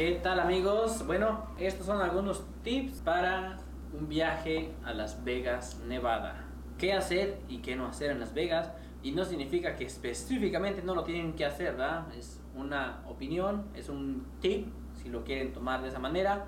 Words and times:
¿Qué 0.00 0.12
tal 0.22 0.40
amigos? 0.40 1.06
Bueno, 1.06 1.46
estos 1.58 1.84
son 1.84 2.00
algunos 2.00 2.46
tips 2.62 3.00
para 3.00 3.58
un 3.92 4.08
viaje 4.08 4.72
a 4.82 4.94
Las 4.94 5.24
Vegas, 5.24 5.78
Nevada. 5.86 6.46
¿Qué 6.78 6.94
hacer 6.94 7.38
y 7.48 7.58
qué 7.58 7.76
no 7.76 7.86
hacer 7.86 8.10
en 8.10 8.20
Las 8.20 8.32
Vegas? 8.32 8.72
Y 9.02 9.12
no 9.12 9.24
significa 9.24 9.76
que 9.76 9.84
específicamente 9.84 10.80
no 10.82 10.94
lo 10.94 11.04
tienen 11.04 11.34
que 11.34 11.44
hacer, 11.44 11.72
¿verdad? 11.72 12.06
Es 12.16 12.40
una 12.54 13.02
opinión, 13.06 13.66
es 13.74 13.90
un 13.90 14.26
tip, 14.40 14.68
si 14.94 15.10
lo 15.10 15.22
quieren 15.22 15.52
tomar 15.52 15.82
de 15.82 15.88
esa 15.88 15.98
manera. 15.98 16.46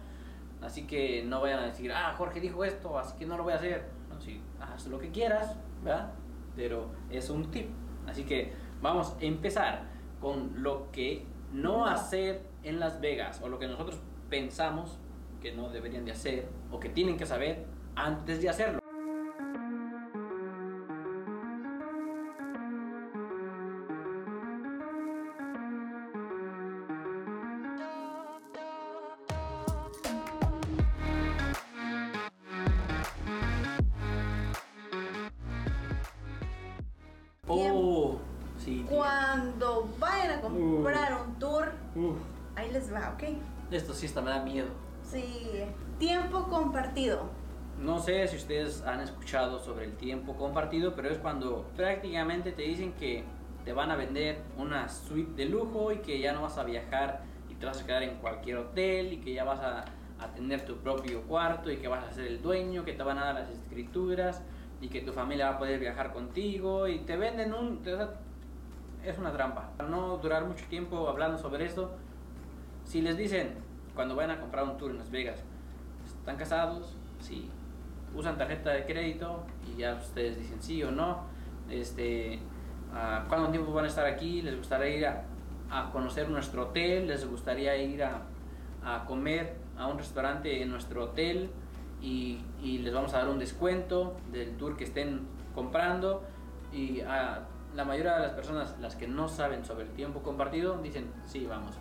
Así 0.62 0.86
que 0.86 1.22
no 1.22 1.40
vayan 1.40 1.59
a 1.59 1.66
decir, 1.66 1.93
ah, 1.93 2.14
Jorge 2.16 2.40
dijo 2.40 2.64
esto, 2.64 2.98
así 2.98 3.18
que 3.18 3.27
no 3.27 3.36
lo 3.36 3.43
voy 3.43 3.52
a 3.52 3.56
hacer. 3.56 3.90
No, 4.09 4.20
sí, 4.20 4.40
haz 4.61 4.86
lo 4.86 4.98
que 4.98 5.11
quieras, 5.11 5.56
¿verdad? 5.82 6.12
Pero 6.56 6.90
es 7.11 7.29
un 7.29 7.50
tip. 7.50 7.68
Así 8.06 8.24
que 8.24 8.52
vamos 8.80 9.14
a 9.20 9.24
empezar 9.24 9.82
con 10.20 10.62
lo 10.62 10.90
que 10.93 11.27
no 11.52 11.86
hacer 11.86 12.42
en 12.62 12.80
Las 12.80 13.00
Vegas 13.00 13.40
o 13.42 13.48
lo 13.48 13.58
que 13.58 13.66
nosotros 13.66 14.00
pensamos 14.30 14.98
que 15.40 15.52
no 15.52 15.68
deberían 15.70 16.04
de 16.04 16.12
hacer 16.12 16.48
o 16.70 16.80
que 16.80 16.88
tienen 16.88 17.16
que 17.16 17.26
saber 17.26 17.66
antes 17.94 18.40
de 18.40 18.48
hacerlo. 18.48 18.82
Oh, 37.48 38.19
sí. 38.64 38.86
Cuando 38.89 39.89
vayan 39.98 40.39
a 40.39 40.41
comprar 40.41 41.20
un 41.27 41.34
tour, 41.34 41.42
Uf, 41.95 42.17
ahí 42.56 42.70
les 42.73 42.93
va, 42.93 43.15
¿ok? 43.15 43.25
esto 43.71 43.95
sí 43.95 44.07
hasta 44.07 44.21
me 44.21 44.31
da 44.31 44.43
miedo. 44.45 44.69
Sí. 45.03 45.25
Tiempo 45.99 46.45
compartido. 46.49 47.31
No 47.79 47.99
sé 47.99 48.29
si 48.29 48.37
ustedes 48.37 48.83
han 48.84 49.01
escuchado 49.01 49.59
sobre 49.59 49.87
el 49.87 49.97
tiempo 49.97 50.34
compartido, 50.37 50.95
pero 50.95 51.09
es 51.09 51.19
cuando 51.19 51.65
prácticamente 51.77 52.53
te 52.53 52.62
dicen 52.62 52.93
que 52.93 53.25
te 53.65 53.73
van 53.73 53.91
a 53.91 53.97
vender 53.97 54.43
una 54.59 54.89
suite 54.89 55.33
de 55.43 55.49
lujo 55.49 55.91
y 55.93 55.99
que 55.99 56.19
ya 56.21 56.33
no 56.33 56.43
vas 56.43 56.59
a 56.59 56.65
viajar 56.65 57.23
y 57.51 57.55
te 57.55 57.65
vas 57.67 57.81
a 57.81 57.87
quedar 57.87 58.03
en 58.03 58.17
cualquier 58.17 58.59
hotel 58.59 59.15
y 59.15 59.17
que 59.19 59.33
ya 59.33 59.45
vas 59.45 59.61
a, 59.61 59.84
a 60.21 60.34
tener 60.34 60.65
tu 60.67 60.77
propio 60.77 61.23
cuarto 61.23 61.71
y 61.71 61.79
que 61.79 61.89
vas 61.89 62.05
a 62.05 62.12
ser 62.12 62.27
el 62.27 62.43
dueño, 62.43 62.84
que 62.84 62.93
te 62.93 63.03
van 63.03 63.19
a 63.19 63.25
dar 63.25 63.34
las 63.37 63.51
escrituras 63.51 64.43
y 64.81 64.89
que 64.89 65.01
tu 65.01 65.12
familia 65.12 65.49
va 65.51 65.56
a 65.56 65.59
poder 65.59 65.81
viajar 65.81 66.12
contigo 66.12 66.89
y 66.89 66.99
te 67.01 67.17
venden 67.17 67.55
un... 67.55 67.83
te- 67.83 67.95
o 67.95 67.97
sea, 67.97 68.11
es 69.05 69.19
una 69.19 69.33
trampa. 69.33 69.70
Para 69.77 69.89
no 69.89 70.17
durar 70.19 70.45
mucho 70.45 70.64
tiempo 70.67 71.08
hablando 71.08 71.39
sobre 71.39 71.64
esto, 71.64 71.91
si 72.84 73.03
les 73.03 73.17
dicen 73.17 73.55
cuando 73.94 74.17
vayan 74.17 74.33
a 74.33 74.41
comprar 74.41 74.64
un 74.64 74.77
tour 74.78 74.91
en 74.91 74.98
Las 74.98 75.11
Vegas, 75.11 75.42
están 76.05 76.36
casados, 76.36 76.97
sí, 77.20 77.50
usan 78.14 78.39
tarjeta 78.39 78.70
de 78.70 78.84
crédito 78.86 79.44
y 79.67 79.81
ya 79.81 79.94
ustedes 79.94 80.39
dicen 80.39 80.62
sí 80.62 80.83
o 80.83 80.91
no, 80.91 81.25
este, 81.70 82.39
cuánto 83.28 83.50
tiempo 83.50 83.72
van 83.72 83.84
a 83.84 83.89
estar 83.89 84.06
aquí, 84.06 84.42
les 84.42 84.56
gustaría 84.56 84.97
ir 84.97 85.06
a, 85.06 85.25
a 85.70 85.91
conocer 85.91 86.28
nuestro 86.28 86.69
hotel, 86.69 87.09
les 87.09 87.28
gustaría 87.28 87.77
ir 87.77 88.03
a, 88.05 88.22
a 88.84 89.05
comer 89.05 89.56
a 89.77 89.87
un 89.87 89.98
restaurante 89.98 90.62
en 90.62 90.70
nuestro 90.70 91.05
hotel 91.05 91.50
y, 92.00 92.41
y 92.62 92.78
les 92.78 92.92
vamos 92.92 93.14
a 93.14 93.19
dar 93.19 93.28
un 93.28 93.39
descuento 93.39 94.16
del 94.31 94.56
tour 94.56 94.77
que 94.77 94.84
estén 94.84 95.20
comprando. 95.55 96.22
Y 96.72 97.00
a 97.03 97.42
la 97.75 97.84
mayoría 97.84 98.15
de 98.15 98.20
las 98.20 98.33
personas, 98.33 98.77
las 98.81 98.97
que 98.97 99.06
no 99.06 99.28
saben 99.28 99.65
sobre 99.65 99.84
el 99.84 99.91
tiempo 99.91 100.23
compartido, 100.23 100.78
dicen 100.78 101.11
sí, 101.27 101.47
vamos. 101.47 101.75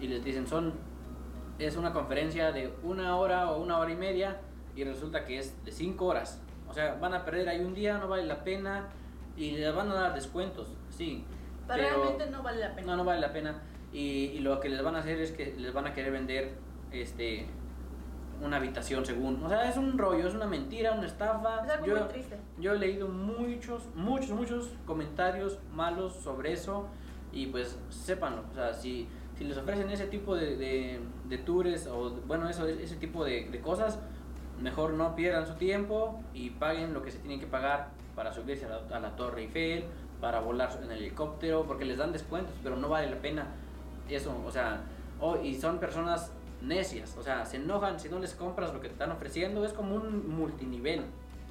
Y 0.00 0.08
les 0.08 0.24
dicen 0.24 0.46
son 0.46 0.74
es 1.58 1.76
una 1.76 1.92
conferencia 1.92 2.52
de 2.52 2.72
una 2.82 3.16
hora 3.16 3.50
o 3.50 3.60
una 3.60 3.78
hora 3.78 3.90
y 3.90 3.96
media 3.96 4.38
y 4.76 4.84
resulta 4.84 5.24
que 5.24 5.38
es 5.38 5.64
de 5.64 5.72
cinco 5.72 6.06
horas. 6.06 6.40
O 6.68 6.74
sea, 6.74 6.94
van 7.00 7.14
a 7.14 7.24
perder 7.24 7.48
ahí 7.48 7.60
un 7.60 7.74
día, 7.74 7.98
no 7.98 8.08
vale 8.08 8.24
la 8.26 8.44
pena 8.44 8.88
y 9.36 9.52
les 9.52 9.74
van 9.74 9.90
a 9.90 9.94
dar 9.94 10.14
descuentos, 10.14 10.68
sí. 10.90 11.24
Pero 11.66 11.82
realmente 11.82 12.30
no 12.30 12.42
vale 12.42 12.60
la 12.60 12.74
pena. 12.74 12.86
No, 12.86 12.96
no 12.98 13.04
vale 13.04 13.20
la 13.20 13.32
pena. 13.32 13.60
Y, 13.92 14.00
y 14.34 14.38
lo 14.40 14.60
que 14.60 14.68
les 14.68 14.82
van 14.82 14.96
a 14.96 15.00
hacer 15.00 15.20
es 15.20 15.32
que 15.32 15.54
les 15.56 15.72
van 15.72 15.86
a 15.86 15.94
querer 15.94 16.12
vender 16.12 16.52
este 16.92 17.46
una 18.42 18.56
habitación 18.58 19.04
según. 19.04 19.42
O 19.44 19.48
sea, 19.48 19.68
es 19.68 19.76
un 19.76 19.96
rollo, 19.98 20.28
es 20.28 20.34
una 20.34 20.46
mentira, 20.46 20.92
una 20.92 21.06
estafa. 21.06 21.64
Es 21.64 21.70
algo 21.70 21.86
yo, 21.86 21.96
muy 21.96 22.08
triste. 22.08 22.36
yo 22.58 22.72
he 22.72 22.78
leído 22.78 23.08
muchos, 23.08 23.82
muchos, 23.94 24.30
muchos 24.30 24.70
comentarios 24.86 25.58
malos 25.72 26.14
sobre 26.14 26.52
eso. 26.52 26.86
Y 27.32 27.46
pues 27.46 27.78
sépanlo. 27.90 28.42
O 28.50 28.54
sea, 28.54 28.72
si, 28.72 29.06
si 29.36 29.44
les 29.44 29.56
ofrecen 29.58 29.90
ese 29.90 30.06
tipo 30.06 30.34
de, 30.34 30.56
de, 30.56 31.00
de 31.28 31.38
tours 31.38 31.86
o 31.86 32.10
bueno, 32.26 32.48
eso, 32.48 32.66
ese 32.66 32.96
tipo 32.96 33.24
de, 33.24 33.48
de 33.50 33.60
cosas, 33.60 33.98
mejor 34.60 34.92
no 34.94 35.14
pierdan 35.14 35.46
su 35.46 35.54
tiempo 35.54 36.20
y 36.34 36.50
paguen 36.50 36.94
lo 36.94 37.02
que 37.02 37.10
se 37.10 37.18
tienen 37.18 37.38
que 37.38 37.46
pagar 37.46 37.90
para 38.16 38.32
subirse 38.32 38.64
a 38.66 38.68
la, 38.70 38.96
a 38.96 39.00
la 39.00 39.14
Torre 39.14 39.42
Eiffel, 39.42 39.84
para 40.20 40.40
volar 40.40 40.70
en 40.82 40.90
el 40.90 40.98
helicóptero, 40.98 41.64
porque 41.64 41.84
les 41.84 41.98
dan 41.98 42.10
descuentos, 42.12 42.52
pero 42.62 42.74
no 42.76 42.88
vale 42.88 43.08
la 43.08 43.16
pena 43.18 43.46
eso, 44.08 44.34
o 44.44 44.50
sea, 44.50 44.80
o- 45.20 45.36
y 45.36 45.54
son 45.54 45.78
personas 45.78 46.32
necias, 46.62 47.16
o 47.16 47.22
sea, 47.22 47.44
se 47.44 47.56
enojan 47.56 47.98
si 48.00 48.08
no 48.08 48.18
les 48.18 48.34
compras 48.34 48.72
lo 48.72 48.80
que 48.80 48.88
te 48.88 48.94
están 48.94 49.10
ofreciendo, 49.12 49.64
es 49.64 49.72
como 49.72 49.94
un 49.94 50.28
multinivel, 50.28 51.02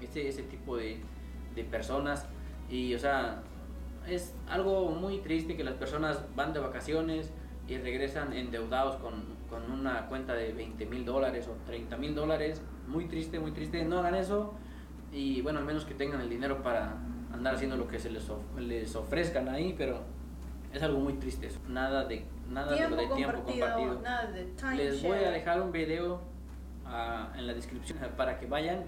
ese, 0.01 0.28
ese 0.28 0.44
tipo 0.44 0.78
de, 0.78 1.00
personas, 1.72 2.28
y 2.69 2.94
o 2.94 3.00
sea, 3.00 3.41
es 4.07 4.35
algo 4.47 4.91
muy 4.91 5.17
triste 5.19 5.57
que 5.57 5.63
las 5.63 5.73
personas 5.73 6.23
van 6.35 6.53
de 6.53 6.59
vacaciones 6.59 7.31
y 7.67 7.78
regresan 7.78 8.31
endeudados 8.34 8.97
con, 8.97 9.23
con 9.50 9.72
una 9.72 10.06
cuenta 10.07 10.34
de 10.35 10.53
20 10.53 10.85
mil 10.85 11.03
dólares 11.03 11.47
o 11.47 11.56
30 11.66 11.97
mil 11.97 12.13
dólares, 12.13 12.62
muy 12.88 13.06
triste, 13.06 13.40
muy 13.40 13.51
triste, 13.51 13.84
no 13.85 13.97
hagan 14.00 14.13
eso, 14.16 14.53
y 15.12 15.41
bueno, 15.41 15.59
al 15.59 15.66
menos 15.66 15.84
que 15.85 15.94
tengan 15.96 16.22
el 16.22 16.29
dinero 16.29 16.62
para 16.62 16.94
andar 17.34 17.56
haciendo 17.56 17.75
lo 17.75 17.88
que 17.88 17.97
se 17.97 18.09
les, 18.12 18.29
of- 18.29 18.59
les 18.59 18.96
ofrezcan 18.96 19.50
ahí, 19.50 19.73
pero 19.78 20.01
es 20.73 20.84
algo 20.84 21.00
muy 21.00 21.13
triste. 21.13 21.50
Nada 21.67 22.06
de 22.06 22.23
nada 22.50 22.72
de 22.72 22.78
tiempo, 22.78 22.96
de 22.96 23.08
tiempo 23.08 23.34
compartido, 23.38 23.68
compartido. 23.68 24.02
nada 24.02 24.31
de 24.31 24.44
time 24.44 24.75
Les 24.75 25.02
voy 25.02 25.12
a 25.12 25.22
share. 25.22 25.34
dejar 25.34 25.62
un 25.62 25.72
video 25.72 26.22
ah, 26.85 27.30
en 27.38 27.47
la 27.47 27.53
descripción 27.53 28.00
para 28.16 28.40
que 28.40 28.46
vayan 28.46 28.85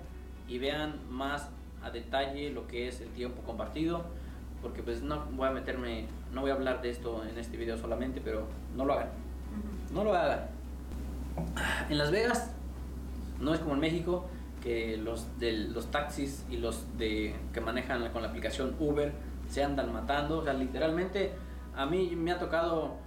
y 0.47 0.57
vean 0.59 0.99
más 1.09 1.49
a 1.81 1.91
detalle 1.91 2.49
lo 2.51 2.67
que 2.67 2.87
es 2.87 3.01
el 3.01 3.09
tiempo 3.09 3.41
compartido, 3.43 4.05
porque 4.61 4.83
pues 4.83 5.01
no 5.01 5.25
voy 5.31 5.47
a 5.47 5.51
meterme, 5.51 6.05
no 6.33 6.41
voy 6.41 6.51
a 6.51 6.53
hablar 6.55 6.81
de 6.81 6.89
esto 6.89 7.23
en 7.23 7.37
este 7.37 7.57
video 7.57 7.77
solamente, 7.77 8.21
pero 8.21 8.47
no 8.75 8.85
lo 8.85 8.93
hagan. 8.93 9.07
Ujú. 9.07 9.93
No 9.93 10.03
lo 10.03 10.13
hagan. 10.13 10.47
En 11.89 11.97
Las 11.97 12.11
Vegas 12.11 12.51
no 13.39 13.53
es 13.53 13.59
como 13.61 13.75
en 13.75 13.79
México 13.79 14.25
que 14.61 14.97
los 14.97 15.39
de 15.39 15.53
los 15.53 15.89
taxis 15.89 16.45
y 16.49 16.57
los 16.57 16.97
de 16.97 17.33
que 17.53 17.61
manejan 17.61 18.09
con 18.11 18.21
la 18.21 18.27
aplicación 18.27 18.75
Uber 18.79 19.13
se 19.47 19.63
andan 19.63 19.93
matando, 19.93 20.39
o 20.39 20.43
sea, 20.43 20.53
literalmente 20.53 21.31
a 21.75 21.85
mí 21.85 22.13
me 22.15 22.31
ha 22.31 22.39
tocado 22.39 22.97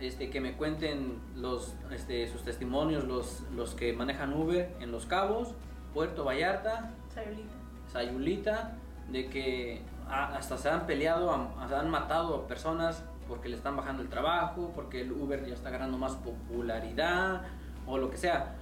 este 0.00 0.30
que 0.30 0.40
me 0.40 0.54
cuenten 0.54 1.20
los 1.36 1.74
este, 1.90 2.26
sus 2.28 2.42
testimonios 2.42 3.04
los 3.04 3.42
los 3.54 3.74
que 3.74 3.92
manejan 3.92 4.32
Uber 4.32 4.74
en 4.80 4.92
Los 4.92 5.06
Cabos, 5.06 5.54
Puerto 5.92 6.24
Vallarta, 6.24 6.92
Sayulita. 7.14 7.54
Sayulita, 7.88 8.76
de 9.10 9.28
que 9.28 9.82
hasta 10.08 10.56
se 10.56 10.68
han 10.68 10.86
peleado, 10.86 11.32
han, 11.32 11.50
han 11.72 11.90
matado 11.90 12.34
a 12.34 12.46
personas 12.46 13.04
porque 13.28 13.48
le 13.48 13.56
están 13.56 13.76
bajando 13.76 14.02
el 14.02 14.08
trabajo, 14.08 14.72
porque 14.74 15.02
el 15.02 15.12
Uber 15.12 15.46
ya 15.46 15.54
está 15.54 15.70
ganando 15.70 15.98
más 15.98 16.16
popularidad 16.16 17.42
o 17.86 17.96
lo 17.98 18.10
que 18.10 18.16
sea. 18.16 18.56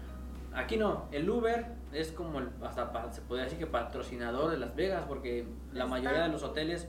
Aquí 0.54 0.76
no, 0.76 1.06
el 1.12 1.28
Uber 1.28 1.66
es 1.92 2.12
como 2.12 2.40
el, 2.40 2.48
hasta 2.62 3.10
se 3.12 3.22
podría 3.22 3.44
decir 3.44 3.58
que 3.58 3.66
patrocinador 3.66 4.50
de 4.50 4.58
Las 4.58 4.74
Vegas 4.74 5.04
porque 5.08 5.46
la 5.72 5.86
mayoría 5.86 6.22
de 6.22 6.28
los 6.28 6.42
hoteles 6.42 6.88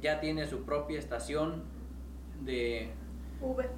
ya 0.00 0.20
tiene 0.20 0.46
su 0.46 0.64
propia 0.64 0.98
estación 0.98 1.64
de, 2.40 2.92
V. 3.40 3.68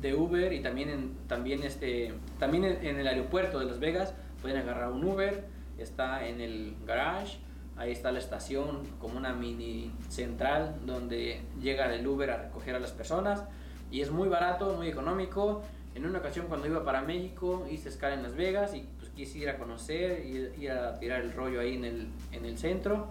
de 0.00 0.14
Uber 0.14 0.52
y 0.52 0.60
también 0.60 0.90
en, 0.90 1.14
también 1.26 1.62
este 1.62 2.14
también 2.38 2.64
en 2.64 2.98
el 2.98 3.06
aeropuerto 3.06 3.58
de 3.58 3.64
Las 3.66 3.80
Vegas 3.80 4.14
pueden 4.40 4.58
agarrar 4.58 4.92
un 4.92 5.04
Uber 5.04 5.44
está 5.78 6.26
en 6.26 6.40
el 6.40 6.76
garage 6.86 7.38
ahí 7.76 7.92
está 7.92 8.12
la 8.12 8.18
estación 8.18 8.86
como 9.00 9.18
una 9.18 9.32
mini 9.32 9.90
central 10.08 10.76
donde 10.86 11.40
llega 11.60 11.92
el 11.92 12.06
Uber 12.06 12.30
a 12.30 12.42
recoger 12.44 12.76
a 12.76 12.80
las 12.80 12.92
personas 12.92 13.44
y 13.90 14.00
es 14.00 14.10
muy 14.10 14.28
barato 14.28 14.74
muy 14.74 14.88
económico 14.88 15.62
en 15.94 16.06
una 16.06 16.18
ocasión 16.20 16.46
cuando 16.46 16.68
iba 16.68 16.84
para 16.84 17.02
México 17.02 17.66
hice 17.70 17.88
escala 17.88 18.14
en 18.14 18.22
Las 18.22 18.36
Vegas 18.36 18.74
y 18.74 18.86
pues 18.98 19.10
quise 19.10 19.38
ir 19.38 19.48
a 19.48 19.58
conocer 19.58 20.24
ir, 20.24 20.54
ir 20.58 20.70
a 20.70 20.98
tirar 21.00 21.22
el 21.22 21.32
rollo 21.32 21.60
ahí 21.60 21.74
en 21.74 21.84
el, 21.84 22.08
en 22.30 22.44
el 22.44 22.56
centro 22.56 23.08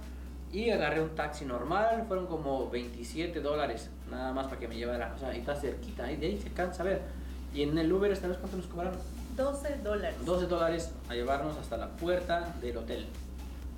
y 0.52 0.70
agarré 0.70 1.02
un 1.02 1.10
taxi 1.16 1.46
normal, 1.46 2.06
fueron 2.08 2.28
como 2.28 2.70
27 2.70 3.42
dólares, 3.42 3.90
nada 4.10 4.34
más 4.34 4.48
para 4.48 4.60
que 4.60 4.68
me 4.68 4.76
llevara, 4.76 5.14
o 5.16 5.20
sea, 5.20 5.30
ahí 5.30 5.40
está 5.40 5.56
cerquita, 5.56 6.06
ahí 6.06 6.16
de 6.16 6.28
ahí 6.28 6.40
se 6.42 6.50
cansa 6.52 6.84
a 6.84 6.86
ver. 6.86 7.02
Y 7.54 7.64
en 7.64 7.78
el 7.78 7.92
Uber, 7.92 8.12
¿esta 8.12 8.28
vez 8.28 8.38
cuánto 8.38 8.58
nos 8.58 8.68
cobraron? 8.68 9.00
12 9.36 9.78
dólares. 9.84 10.18
12 10.26 10.48
dólares 10.48 10.92
a 11.10 11.14
llevarnos 11.14 11.58
hasta 11.58 11.78
la 11.78 11.90
puerta 11.90 12.54
del 12.62 12.78
hotel. 12.78 13.06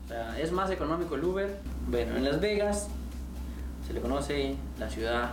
O 0.06 0.07
sea, 0.07 0.39
es 0.39 0.51
más 0.51 0.71
económico 0.71 1.16
el 1.16 1.24
Uber. 1.24 1.60
Bueno, 1.88 2.16
en 2.16 2.24
Las 2.24 2.39
Vegas 2.39 2.88
se 3.86 3.94
le 3.94 4.01
conoce 4.01 4.56
la 4.80 4.89
ciudad 4.89 5.31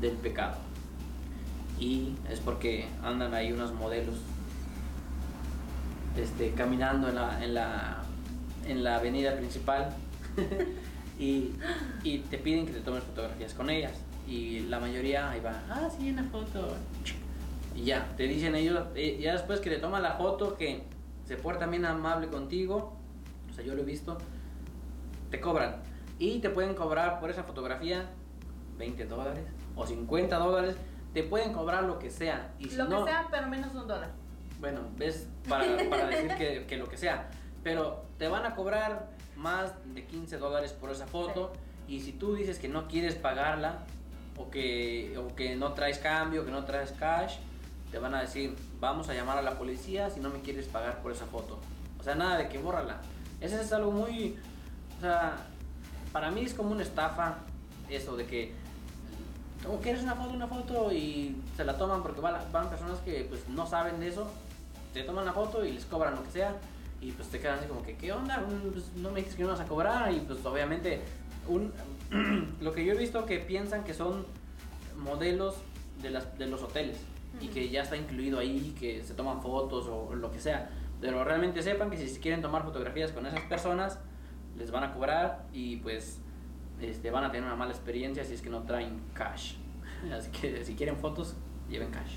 del 0.00 0.12
pecado. 0.12 0.56
Y 1.78 2.14
es 2.30 2.40
porque 2.40 2.88
andan 3.02 3.34
ahí 3.34 3.52
unos 3.52 3.72
modelos 3.72 4.16
este, 6.16 6.52
caminando 6.52 7.08
en 7.08 7.14
la, 7.14 7.44
en 7.44 7.54
la, 7.54 8.02
en 8.66 8.84
la 8.84 8.96
avenida 8.96 9.36
principal 9.36 9.94
y, 11.18 11.52
y 12.02 12.18
te 12.30 12.38
piden 12.38 12.66
que 12.66 12.72
te 12.72 12.80
tomes 12.80 13.02
fotografías 13.04 13.54
con 13.54 13.70
ellas. 13.70 13.92
Y 14.26 14.60
la 14.60 14.78
mayoría 14.78 15.30
ahí 15.30 15.40
va, 15.40 15.62
ah, 15.70 15.88
sí, 15.96 16.10
una 16.10 16.24
foto. 16.24 16.74
Y 17.74 17.84
ya, 17.84 18.06
te 18.16 18.24
dicen 18.24 18.54
ellos, 18.54 18.86
eh, 18.94 19.18
ya 19.20 19.32
después 19.32 19.60
que 19.60 19.70
te 19.70 19.78
toman 19.78 20.02
la 20.02 20.14
foto, 20.14 20.56
que 20.56 20.82
se 21.24 21.36
portan 21.36 21.70
bien 21.70 21.84
amable 21.86 22.28
contigo, 22.28 22.96
o 23.50 23.54
sea, 23.54 23.64
yo 23.64 23.74
lo 23.74 23.82
he 23.82 23.84
visto, 23.84 24.18
te 25.30 25.40
cobran. 25.40 25.76
Y 26.18 26.40
te 26.40 26.50
pueden 26.50 26.74
cobrar 26.74 27.20
por 27.20 27.30
esa 27.30 27.44
fotografía 27.44 28.10
20 28.78 29.06
dólares 29.06 29.44
o 29.76 29.86
50 29.86 30.36
dólares, 30.36 30.76
te 31.14 31.22
pueden 31.22 31.52
cobrar 31.52 31.84
lo 31.84 31.98
que 31.98 32.10
sea. 32.10 32.52
Y 32.58 32.68
si 32.68 32.76
Lo 32.76 32.84
no, 32.86 33.04
que 33.04 33.10
sea, 33.10 33.28
pero 33.30 33.48
menos 33.48 33.74
un 33.74 33.86
dólar. 33.86 34.10
bueno, 34.60 34.80
ves, 34.96 35.28
para, 35.48 35.64
para 35.88 36.08
decir 36.08 36.34
que, 36.36 36.66
que 36.66 36.76
lo 36.76 36.88
que 36.88 36.96
sea. 36.96 37.30
Pero 37.62 38.04
te 38.18 38.28
van 38.28 38.44
a 38.44 38.54
cobrar 38.54 39.10
más 39.38 39.72
de 39.94 40.04
15 40.04 40.36
dólares 40.36 40.72
por 40.72 40.90
esa 40.90 41.06
foto. 41.06 41.52
Y 41.86 42.00
si 42.00 42.12
tú 42.12 42.34
dices 42.34 42.58
que 42.58 42.68
no 42.68 42.88
quieres 42.88 43.14
pagarla, 43.14 43.78
o 44.36 44.50
que, 44.50 45.16
o 45.18 45.34
que 45.34 45.56
no 45.56 45.72
traes 45.72 45.98
cambio, 45.98 46.44
que 46.44 46.50
no 46.50 46.64
traes 46.64 46.92
cash, 46.92 47.36
te 47.90 47.98
van 47.98 48.14
a 48.14 48.20
decir, 48.20 48.54
vamos 48.78 49.08
a 49.08 49.14
llamar 49.14 49.38
a 49.38 49.42
la 49.42 49.58
policía 49.58 50.10
si 50.10 50.20
no 50.20 50.28
me 50.28 50.40
quieres 50.40 50.66
pagar 50.66 51.00
por 51.00 51.12
esa 51.12 51.26
foto. 51.26 51.58
O 51.98 52.02
sea, 52.02 52.14
nada 52.14 52.36
de 52.36 52.48
que 52.48 52.58
bórrala. 52.58 53.00
Eso 53.40 53.60
es 53.60 53.72
algo 53.72 53.90
muy... 53.90 54.36
O 54.98 55.00
sea, 55.00 55.36
para 56.12 56.30
mí 56.30 56.42
es 56.42 56.54
como 56.54 56.72
una 56.72 56.82
estafa 56.82 57.38
eso 57.88 58.16
de 58.16 58.26
que 58.26 58.52
como 59.64 59.80
quieres 59.80 60.02
una 60.02 60.14
foto, 60.14 60.30
una 60.30 60.46
foto 60.46 60.92
y 60.92 61.36
se 61.56 61.64
la 61.64 61.76
toman 61.76 62.02
porque 62.02 62.20
van, 62.20 62.36
van 62.52 62.68
personas 62.68 62.98
que 63.00 63.26
pues 63.28 63.48
no 63.48 63.66
saben 63.66 63.98
de 63.98 64.08
eso, 64.08 64.30
te 64.92 65.02
toman 65.02 65.24
la 65.24 65.32
foto 65.32 65.64
y 65.64 65.72
les 65.72 65.84
cobran 65.84 66.14
lo 66.14 66.22
que 66.22 66.30
sea 66.30 66.54
y 67.00 67.12
pues 67.12 67.28
te 67.28 67.38
quedan 67.38 67.58
así 67.58 67.66
como 67.68 67.82
que 67.82 67.96
¿qué 67.96 68.12
onda? 68.12 68.44
Pues, 68.72 68.92
no 68.96 69.10
me 69.10 69.20
dices 69.20 69.34
que 69.34 69.42
no 69.42 69.50
vas 69.50 69.60
a 69.60 69.66
cobrar 69.66 70.12
y 70.12 70.20
pues 70.20 70.44
obviamente 70.44 71.00
un, 71.46 71.72
lo 72.60 72.72
que 72.72 72.84
yo 72.84 72.94
he 72.94 72.96
visto 72.96 73.24
que 73.24 73.38
piensan 73.38 73.84
que 73.84 73.94
son 73.94 74.26
modelos 74.96 75.56
de, 76.02 76.10
las, 76.10 76.38
de 76.38 76.46
los 76.46 76.62
hoteles 76.62 76.98
y 77.40 77.48
que 77.48 77.68
ya 77.68 77.82
está 77.82 77.96
incluido 77.96 78.38
ahí, 78.38 78.74
que 78.78 79.02
se 79.02 79.14
toman 79.14 79.40
fotos 79.42 79.86
o 79.86 80.14
lo 80.14 80.30
que 80.32 80.40
sea. 80.40 80.70
Pero 81.00 81.22
realmente 81.24 81.62
sepan 81.62 81.90
que 81.90 81.96
si 81.96 82.18
quieren 82.20 82.42
tomar 82.42 82.64
fotografías 82.64 83.12
con 83.12 83.26
esas 83.26 83.40
personas, 83.42 83.98
les 84.56 84.70
van 84.70 84.82
a 84.82 84.92
cobrar 84.92 85.44
y 85.52 85.76
pues 85.76 86.18
este, 86.80 87.10
van 87.10 87.24
a 87.24 87.30
tener 87.30 87.46
una 87.46 87.56
mala 87.56 87.70
experiencia 87.70 88.24
si 88.24 88.34
es 88.34 88.42
que 88.42 88.50
no 88.50 88.62
traen 88.62 89.00
cash. 89.14 89.54
Así 90.12 90.30
que 90.30 90.64
si 90.64 90.74
quieren 90.74 90.96
fotos, 90.96 91.34
lleven 91.68 91.90
cash. 91.90 92.16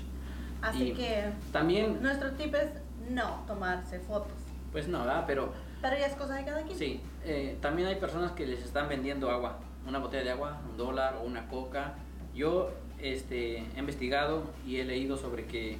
Así 0.60 0.88
Y 0.88 0.92
que 0.92 1.30
También, 1.52 2.02
nuestro 2.02 2.32
tip 2.32 2.54
es 2.54 2.70
no 3.10 3.44
tomarse 3.46 3.98
fotos. 4.00 4.32
Pues 4.72 4.88
no, 4.88 5.00
¿verdad? 5.00 5.24
Pero 5.26 5.52
Pero 5.80 5.96
ya 5.96 6.06
es 6.06 6.14
cosa 6.14 6.34
de 6.34 6.44
cada 6.44 6.62
quien. 6.62 6.76
sí, 6.78 7.00
eh, 7.24 7.56
también 7.60 7.88
hay 7.88 7.96
personas 7.96 8.32
que 8.32 8.46
les 8.46 8.62
están 8.64 8.88
vendiendo 8.88 9.30
agua, 9.30 9.58
una 9.86 9.98
botella 9.98 10.24
de 10.24 10.30
agua, 10.30 10.60
un 10.70 10.76
dólar 10.76 11.16
o 11.20 11.24
una 11.24 11.46
coca. 11.48 11.94
Yo 12.34 12.70
este, 13.00 13.58
he 13.58 13.78
investigado 13.78 14.44
y 14.66 14.76
he 14.78 14.84
leído 14.84 15.16
sobre 15.16 15.46
que 15.46 15.78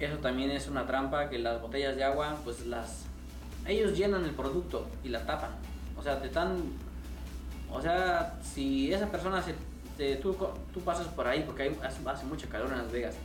eso 0.00 0.16
también 0.18 0.50
es 0.50 0.68
una 0.68 0.86
trampa, 0.86 1.28
que 1.28 1.38
las 1.38 1.60
botellas 1.60 1.96
de 1.96 2.04
agua, 2.04 2.36
pues 2.44 2.64
las... 2.66 3.04
Ellos 3.66 3.96
llenan 3.98 4.24
el 4.24 4.30
producto 4.30 4.86
y 5.04 5.08
la 5.08 5.26
tapan. 5.26 5.50
O 5.98 6.02
sea, 6.02 6.20
te 6.20 6.28
están... 6.28 6.56
O 7.70 7.82
sea, 7.82 8.38
si 8.42 8.92
esa 8.94 9.06
persona 9.10 9.42
se... 9.42 9.54
te- 9.98 10.16
tú, 10.16 10.34
tú 10.72 10.80
pasas 10.80 11.08
por 11.08 11.26
ahí, 11.26 11.42
porque 11.44 11.64
hay, 11.64 11.78
hace, 11.84 12.08
hace 12.08 12.24
mucho 12.24 12.48
calor 12.48 12.70
en 12.72 12.78
Las 12.78 12.92
Vegas, 12.92 13.16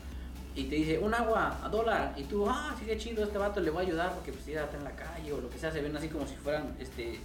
y 0.55 0.65
te 0.65 0.75
dice, 0.75 1.00
un 1.00 1.13
agua 1.13 1.57
a 1.63 1.69
dólar, 1.69 2.13
y 2.15 2.23
tú, 2.23 2.45
ah, 2.47 2.75
sí, 2.77 2.85
qué 2.85 2.97
chido, 2.97 3.23
este 3.23 3.38
vato 3.38 3.59
le 3.59 3.71
voy 3.71 3.85
a 3.85 3.88
ayudar 3.88 4.13
porque 4.13 4.31
pues 4.31 4.45
ya 4.45 4.63
está 4.63 4.77
en 4.77 4.83
la 4.83 4.91
calle 4.91 5.33
o 5.33 5.41
lo 5.41 5.50
que 5.50 5.57
sea, 5.57 5.71
se 5.71 5.81
ven 5.81 5.95
así 5.97 6.09
como 6.09 6.27
si 6.27 6.35
fueran, 6.35 6.75
este, 6.79 7.19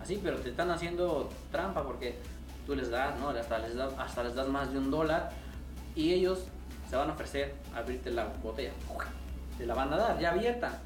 así, 0.00 0.20
pero 0.22 0.38
te 0.38 0.50
están 0.50 0.70
haciendo 0.70 1.30
trampa 1.52 1.84
porque 1.84 2.16
tú 2.66 2.74
les 2.74 2.90
das, 2.90 3.18
¿no? 3.20 3.28
Hasta 3.28 3.58
les 3.60 3.76
das, 3.76 3.92
hasta 3.98 4.24
les 4.24 4.34
das 4.34 4.48
más 4.48 4.72
de 4.72 4.78
un 4.78 4.90
dólar 4.90 5.30
y 5.94 6.12
ellos 6.12 6.44
se 6.90 6.96
van 6.96 7.10
a 7.10 7.12
ofrecer 7.12 7.54
a 7.74 7.78
abrirte 7.78 8.10
la 8.10 8.26
botella. 8.42 8.72
Te 9.58 9.66
la 9.66 9.74
van 9.74 9.92
a 9.92 9.96
dar, 9.96 10.18
ya 10.18 10.32
abierta. 10.32 10.80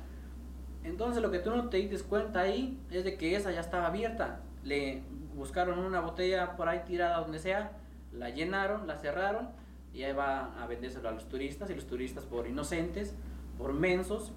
Entonces 0.84 1.22
lo 1.22 1.30
que 1.30 1.38
tú 1.38 1.50
no 1.50 1.68
te 1.68 1.78
dices 1.78 2.02
cuenta 2.02 2.40
ahí 2.40 2.78
es 2.90 3.04
de 3.04 3.16
que 3.16 3.36
esa 3.36 3.50
ya 3.52 3.60
estaba 3.60 3.86
abierta. 3.86 4.40
Le 4.62 5.02
buscaron 5.34 5.78
una 5.78 6.00
botella 6.00 6.56
por 6.56 6.68
ahí 6.68 6.82
tirada 6.86 7.20
donde 7.20 7.38
sea, 7.38 7.72
la 8.12 8.30
llenaron, 8.30 8.86
la 8.86 8.98
cerraron 8.98 9.48
y 9.96 10.04
ahí 10.04 10.12
va 10.12 10.52
a 10.62 10.66
vendérselo 10.66 11.08
a 11.08 11.12
los 11.12 11.26
turistas 11.28 11.70
y 11.70 11.74
los 11.74 11.86
turistas 11.86 12.24
por 12.24 12.46
inocentes, 12.46 13.14
por 13.56 13.72
mensos, 13.72 14.30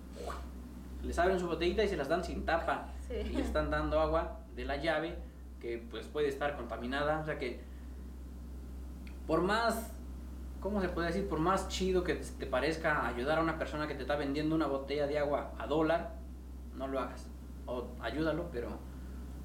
les 1.03 1.19
abren 1.19 1.37
su 1.39 1.47
botellita 1.47 1.83
y 1.83 1.89
se 1.89 1.97
las 1.97 2.07
dan 2.07 2.23
sin 2.23 2.45
tapa 2.45 2.87
Sí. 3.07 3.15
y 3.15 3.33
le 3.33 3.41
están 3.41 3.69
dando 3.69 3.99
agua 3.99 4.39
de 4.55 4.63
la 4.65 4.77
llave 4.77 5.17
que 5.59 5.77
pues 5.91 6.05
puede 6.07 6.27
estar 6.29 6.55
contaminada, 6.55 7.19
o 7.19 7.25
sea 7.25 7.37
que 7.37 7.59
por 9.27 9.41
más, 9.41 9.91
¿cómo 10.61 10.79
se 10.81 10.89
puede 10.89 11.07
decir? 11.07 11.27
Por 11.27 11.39
más 11.39 11.67
chido 11.67 12.03
que 12.03 12.15
te 12.15 12.45
parezca 12.45 13.05
ayudar 13.07 13.39
a 13.39 13.41
una 13.41 13.57
persona 13.59 13.87
que 13.87 13.95
te 13.95 14.01
está 14.01 14.15
vendiendo 14.15 14.55
una 14.55 14.67
botella 14.67 15.07
de 15.07 15.19
agua 15.19 15.51
a 15.59 15.67
dólar, 15.67 16.13
no 16.75 16.87
lo 16.87 16.99
hagas. 16.99 17.27
O 17.65 17.87
ayúdalo, 18.01 18.49
pero 18.51 18.69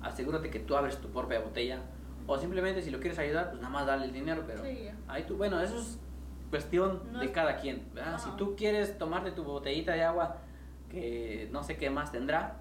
asegúrate 0.01 0.49
que 0.51 0.61
tú 0.61 0.77
abres 0.77 0.99
tu 1.01 1.09
propia 1.09 1.41
botella. 1.41 1.81
O 2.27 2.39
simplemente 2.39 2.81
si 2.83 2.91
lo 2.91 3.01
quieres 3.01 3.19
ayudar, 3.19 3.51
pues 3.51 3.61
nada 3.61 3.73
más 3.73 3.87
dale 3.87 4.07
el 4.07 4.13
dinero, 4.13 4.45
pero 4.47 4.63
Sí. 4.65 4.89
ahí 5.09 5.25
tú, 5.25 5.37
bueno, 5.37 5.61
eso 5.61 5.79
es 5.79 5.99
cuestión 6.51 7.03
No 7.13 7.19
de 7.21 7.27
es- 7.27 7.33
cada 7.33 7.57
quien, 7.57 7.83
¿verdad? 7.95 8.19
Si 8.19 8.31
tú 8.37 8.55
quieres 8.57 8.97
tomarte 8.97 9.33
tu 9.33 9.45
botellita 9.45 9.93
de 9.93 10.05
agua 10.05 10.39
que 10.89 11.49
no 11.53 11.63
sé 11.63 11.77
qué 11.77 11.91
más 11.91 12.13
tendrá, 12.13 12.61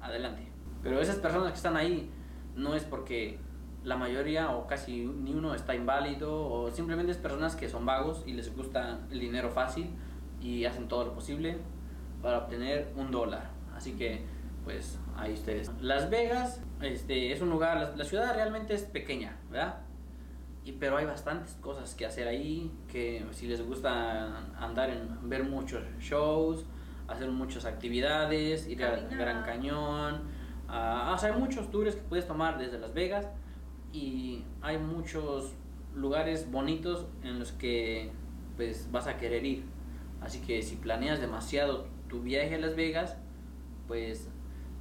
adelante. 0.00 0.48
Pero 0.82 1.00
esas 1.00 1.16
personas 1.16 1.50
que 1.50 1.56
están 1.56 1.76
ahí 1.76 2.10
no 2.56 2.74
es 2.74 2.84
porque 2.84 3.38
la 3.84 3.96
mayoría 3.96 4.50
o 4.50 4.66
casi 4.66 5.04
ni 5.04 5.34
uno 5.34 5.54
está 5.54 5.74
inválido 5.74 6.34
o 6.50 6.70
simplemente 6.70 7.12
es 7.12 7.18
personas 7.18 7.54
que 7.54 7.68
son 7.68 7.84
vagos 7.84 8.22
y 8.26 8.32
les 8.32 8.54
gusta 8.56 9.00
el 9.10 9.20
dinero 9.20 9.50
fácil 9.50 9.90
y 10.40 10.64
hacen 10.64 10.88
todo 10.88 11.04
lo 11.04 11.12
posible 11.14 11.58
para 12.22 12.38
obtener 12.38 12.92
un 12.96 13.10
dólar. 13.10 13.50
Así 13.76 13.92
que 13.92 14.24
pues 14.64 14.98
ahí 15.16 15.34
ustedes. 15.34 15.70
Las 15.82 16.08
Vegas 16.08 16.62
este, 16.84 17.32
es 17.32 17.40
un 17.40 17.50
lugar, 17.50 17.76
la, 17.78 17.96
la 17.96 18.04
ciudad 18.04 18.34
realmente 18.34 18.74
es 18.74 18.82
pequeña, 18.82 19.36
¿verdad? 19.50 19.80
Y, 20.64 20.72
pero 20.72 20.96
hay 20.96 21.04
bastantes 21.04 21.54
cosas 21.60 21.94
que 21.94 22.06
hacer 22.06 22.26
ahí, 22.26 22.72
que 22.88 23.24
si 23.32 23.46
les 23.46 23.64
gusta 23.64 24.38
andar 24.58 24.90
en 24.90 25.28
ver 25.28 25.44
muchos 25.44 25.82
shows, 26.00 26.64
hacer 27.06 27.30
muchas 27.30 27.66
actividades, 27.66 28.66
ir 28.66 28.82
al. 28.82 29.08
Gran 29.08 29.44
Cañón, 29.44 30.22
ah, 30.68 31.12
o 31.14 31.18
sea, 31.18 31.32
hay 31.32 31.40
muchos 31.40 31.70
tours 31.70 31.94
que 31.96 32.02
puedes 32.02 32.26
tomar 32.26 32.58
desde 32.58 32.78
Las 32.78 32.94
Vegas 32.94 33.28
y 33.92 34.44
hay 34.62 34.78
muchos 34.78 35.52
lugares 35.94 36.50
bonitos 36.50 37.06
en 37.22 37.38
los 37.38 37.52
que 37.52 38.10
pues 38.56 38.90
vas 38.90 39.06
a 39.06 39.18
querer 39.18 39.44
ir. 39.44 39.64
Así 40.22 40.40
que 40.40 40.62
si 40.62 40.76
planeas 40.76 41.20
demasiado 41.20 41.86
tu 42.08 42.22
viaje 42.22 42.54
a 42.54 42.58
Las 42.58 42.74
Vegas, 42.74 43.18
pues 43.86 44.30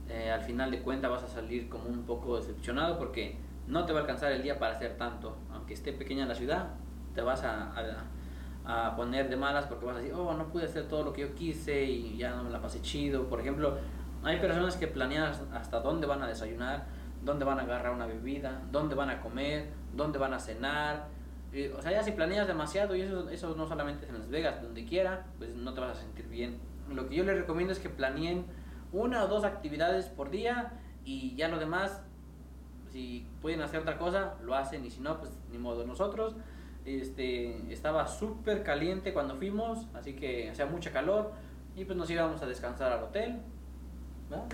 eh, 0.10 0.32
al 0.32 0.42
final 0.42 0.72
de 0.72 0.82
cuentas 0.82 1.10
vas 1.12 1.24
a 1.24 1.28
salir 1.28 1.70
como 1.70 1.86
un 1.86 2.04
poco 2.04 2.36
decepcionado 2.38 2.98
porque 2.98 3.38
no 3.68 3.86
te 3.86 3.94
va 3.94 4.00
a 4.00 4.02
alcanzar 4.02 4.32
el 4.32 4.44
día 4.44 4.60
para 4.60 4.76
hacer 4.76 4.98
tanto. 4.98 5.38
Aunque 5.52 5.74
esté 5.74 5.94
pequeña 5.94 6.26
la 6.26 6.36
ciudad, 6.36 6.68
te 7.16 7.22
vas 7.22 7.44
a, 7.44 7.74
a- 8.66 8.96
poner 8.96 9.30
de 9.30 9.36
malas 9.36 9.66
porque 9.66 9.86
vas 9.86 9.96
a 9.98 10.00
decir, 10.00 10.14
oh, 10.16 10.34
no 10.34 10.48
pude 10.48 10.66
hacer 10.66 10.88
todo 10.88 11.04
lo 11.04 11.14
que 11.14 11.22
yo 11.22 11.36
quise 11.36 11.84
y 11.84 12.18
ya 12.18 12.36
no 12.36 12.44
me 12.44 12.50
la 12.50 12.62
pasé 12.62 12.82
chido. 12.82 13.28
Por 13.30 13.40
ejemplo, 13.40 13.78
hay 14.24 14.40
personas 14.40 14.78
que 14.78 14.88
planean 14.88 15.34
hasta 15.54 15.80
dónde 15.80 16.08
van 16.08 16.22
a 16.22 16.28
desayunar, 16.28 16.86
dónde 17.24 17.46
van 17.46 17.60
a 17.60 17.64
agarrar 17.64 17.94
una 17.94 18.06
bebida, 18.06 18.62
dónde 18.72 18.96
van 18.96 19.10
a 19.10 19.22
comer, 19.22 19.70
dónde 19.94 20.18
van 20.20 20.34
a 20.34 20.40
cenar. 20.40 21.08
O 21.78 21.82
sea, 21.82 21.92
ya 21.92 22.02
si 22.04 22.12
planeas 22.12 22.48
demasiado, 22.48 22.96
y 22.96 23.02
eso, 23.02 23.30
eso 23.30 23.54
no 23.56 23.68
solamente 23.68 24.08
en 24.08 24.18
Las 24.18 24.30
Vegas, 24.30 24.62
donde 24.62 24.86
quiera, 24.86 25.26
pues 25.38 25.54
no 25.56 25.74
te 25.74 25.82
vas 25.82 25.98
a 25.98 26.02
sentir 26.02 26.28
bien. 26.28 26.58
Lo 26.90 27.08
que 27.08 27.16
yo 27.16 27.24
les 27.24 27.38
recomiendo 27.38 27.74
es 27.74 27.80
que 27.80 27.90
planeen 27.90 28.46
una 28.94 29.24
o 29.24 29.28
dos 29.28 29.44
actividades 29.44 30.06
por 30.06 30.30
día 30.30 30.72
y 31.04 31.36
ya 31.36 31.50
lo 31.50 31.60
demás, 31.60 32.02
si 32.92 33.28
pueden 33.42 33.62
hacer 33.62 33.82
otra 33.82 33.98
cosa, 33.98 34.36
lo 34.44 34.56
hacen 34.56 34.86
y 34.86 34.92
si 34.92 35.02
no, 35.02 35.20
pues 35.20 35.32
ni 35.52 35.58
modo. 35.58 35.86
Nosotros 35.86 36.36
este, 36.86 37.74
estaba 37.74 38.08
súper 38.08 38.64
caliente 38.64 39.14
cuando 39.14 39.36
fuimos, 39.36 39.88
así 39.94 40.14
que 40.14 40.50
hacía 40.50 40.68
mucha 40.68 40.92
calor 40.92 41.34
y 41.76 41.86
pues 41.86 41.98
nos 41.98 42.10
íbamos 42.10 42.42
a 42.42 42.46
descansar 42.46 42.92
al 42.92 43.04
hotel, 43.04 43.40
¿verdad? 44.30 44.46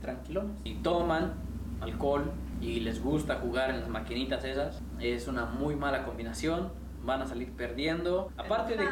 Tranquilones. 0.00 0.60
Y 0.64 0.74
toman 0.76 1.34
alcohol 1.80 2.30
y 2.60 2.80
les 2.80 3.02
gusta 3.02 3.36
jugar 3.36 3.70
en 3.70 3.80
las 3.80 3.88
maquinitas 3.88 4.44
esas, 4.44 4.82
es 4.98 5.26
una 5.28 5.46
muy 5.46 5.76
mala 5.76 6.04
combinación, 6.04 6.70
van 7.02 7.22
a 7.22 7.26
salir 7.26 7.52
perdiendo. 7.52 8.30
Aparte 8.36 8.76
de, 8.76 8.88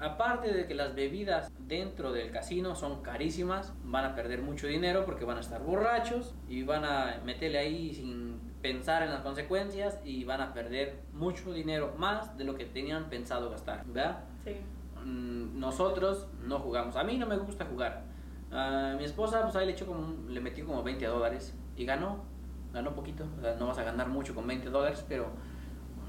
aparte 0.00 0.52
de 0.52 0.66
que 0.66 0.74
las 0.74 0.94
bebidas 0.94 1.50
dentro 1.60 2.12
del 2.12 2.30
casino 2.30 2.74
son 2.74 3.02
carísimas, 3.02 3.72
van 3.84 4.04
a 4.04 4.14
perder 4.14 4.42
mucho 4.42 4.66
dinero 4.66 5.04
porque 5.04 5.24
van 5.24 5.38
a 5.38 5.40
estar 5.40 5.62
borrachos 5.62 6.34
y 6.48 6.62
van 6.62 6.84
a 6.84 7.20
meterle 7.24 7.58
ahí 7.58 7.94
sin 7.94 8.40
pensar 8.62 9.02
en 9.02 9.10
las 9.10 9.20
consecuencias 9.20 10.00
y 10.04 10.24
van 10.24 10.40
a 10.40 10.52
perder 10.52 11.00
mucho 11.12 11.52
dinero 11.52 11.94
más 11.98 12.36
de 12.36 12.44
lo 12.44 12.56
que 12.56 12.64
tenían 12.64 13.08
pensado 13.08 13.50
gastar, 13.50 13.84
¿verdad? 13.86 14.24
Sí. 14.44 14.56
Mm, 15.04 15.58
nosotros 15.58 16.28
no 16.42 16.58
jugamos. 16.58 16.96
A 16.96 17.04
mí 17.04 17.16
no 17.16 17.26
me 17.26 17.36
gusta 17.36 17.64
jugar. 17.64 18.04
A 18.50 18.94
mi 18.96 19.04
esposa, 19.04 19.42
pues 19.42 19.56
ahí 19.56 19.66
le, 19.66 19.72
echó 19.72 19.86
como, 19.86 20.28
le 20.28 20.40
metió 20.40 20.66
como 20.66 20.82
20 20.82 21.06
dólares 21.06 21.54
y 21.76 21.84
ganó. 21.84 22.24
Ganó 22.72 22.94
poquito. 22.94 23.24
O 23.38 23.40
sea, 23.40 23.54
no 23.54 23.68
vas 23.68 23.78
a 23.78 23.84
ganar 23.84 24.08
mucho 24.08 24.34
con 24.34 24.46
20 24.46 24.68
dólares, 24.68 25.04
pero 25.08 25.30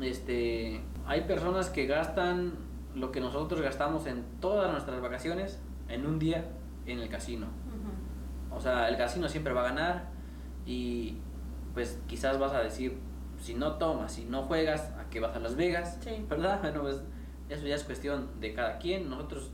este, 0.01 0.81
hay 1.05 1.21
personas 1.21 1.69
que 1.69 1.85
gastan 1.85 2.53
lo 2.95 3.11
que 3.11 3.19
nosotros 3.19 3.61
gastamos 3.61 4.05
en 4.07 4.23
todas 4.39 4.71
nuestras 4.71 5.01
vacaciones 5.01 5.59
en 5.87 6.05
un 6.05 6.19
día 6.19 6.45
en 6.85 6.99
el 6.99 7.09
casino. 7.09 7.47
Ujú. 7.47 8.55
O 8.55 8.59
sea, 8.59 8.89
el 8.89 8.97
casino 8.97 9.27
siempre 9.27 9.53
va 9.53 9.61
a 9.61 9.69
ganar 9.69 10.09
y 10.65 11.17
pues 11.73 12.01
quizás 12.07 12.39
vas 12.39 12.53
a 12.53 12.59
decir, 12.59 12.97
si 13.39 13.53
no 13.53 13.73
tomas, 13.73 14.13
si 14.13 14.25
no 14.25 14.43
juegas, 14.43 14.93
¿a 14.97 15.09
qué 15.09 15.19
vas 15.19 15.35
a 15.35 15.39
Las 15.39 15.55
Vegas? 15.55 15.99
Sí. 16.01 16.25
¿Verdad? 16.27 16.59
Bueno, 16.61 16.81
pues 16.81 17.03
eso 17.49 17.67
ya 17.67 17.75
es 17.75 17.83
cuestión 17.83 18.39
de 18.39 18.53
cada 18.53 18.77
quien. 18.77 19.09
Nosotros 19.09 19.51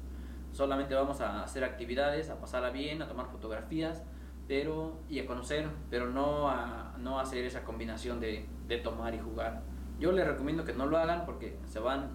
solamente 0.52 0.96
vamos 0.96 1.22
a 1.22 1.44
hacer 1.44 1.64
actividades, 1.64 2.30
a 2.30 2.40
pasarla 2.40 2.70
bien, 2.70 3.02
a 3.02 3.08
tomar 3.08 3.28
fotografías 3.28 4.04
pero 4.48 5.00
y 5.10 5.20
a 5.20 5.26
conocer, 5.26 5.68
pero 5.90 6.10
no 6.10 6.50
a 6.50 6.96
no 7.00 7.20
hacer 7.20 7.46
esa 7.46 7.64
combinación 7.64 8.20
de, 8.20 8.46
de 8.68 8.78
tomar 8.78 9.14
y 9.14 9.20
jugar. 9.20 9.62
Yo 10.00 10.12
les 10.12 10.28
recomiendo 10.28 10.64
que 10.66 10.74
no 10.74 10.86
lo 10.86 10.98
hagan 10.98 11.26
porque 11.26 11.58
se 11.70 11.80
van 11.80 12.10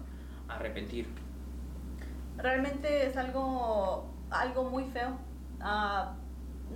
a 0.47 0.55
arrepentir. 0.55 1.07
Realmente 2.37 3.05
es 3.07 3.17
algo, 3.17 4.05
algo 4.29 4.69
muy 4.69 4.85
feo. 4.85 5.17
Ah, 5.59 6.15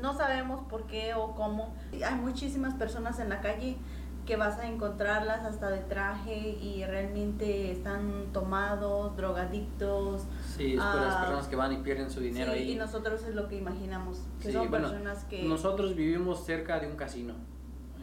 no 0.01 0.13
sabemos 0.13 0.61
por 0.67 0.87
qué 0.87 1.13
o 1.13 1.33
cómo. 1.35 1.73
Hay 2.05 2.15
muchísimas 2.15 2.73
personas 2.73 3.19
en 3.19 3.29
la 3.29 3.41
calle 3.41 3.77
que 4.25 4.37
vas 4.37 4.57
a 4.57 4.65
encontrarlas 4.67 5.43
hasta 5.43 5.69
de 5.69 5.79
traje 5.79 6.33
y 6.37 6.83
realmente 6.85 7.71
están 7.71 8.27
tomados, 8.31 9.15
drogadictos. 9.17 10.23
Sí, 10.55 10.75
es 10.75 10.81
por 10.81 10.95
las 10.95 11.15
Ah, 11.15 11.19
personas 11.21 11.47
que 11.49 11.55
van 11.57 11.73
y 11.73 11.77
pierden 11.77 12.09
su 12.09 12.21
dinero 12.21 12.53
Sí, 12.53 12.57
ahí. 12.59 12.71
y 12.71 12.75
nosotros 12.75 13.21
es 13.23 13.35
lo 13.35 13.49
que 13.49 13.57
imaginamos, 13.57 14.19
que 14.39 14.47
Sí, 14.47 14.53
son 14.53 14.69
bueno, 14.69 14.87
personas 14.89 15.25
que... 15.25 15.43
Nosotros 15.43 15.95
vivimos 15.95 16.45
cerca 16.45 16.79
de 16.79 16.87
un 16.87 16.95
casino. 16.95 17.33